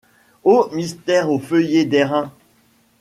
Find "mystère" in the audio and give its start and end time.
0.73-1.29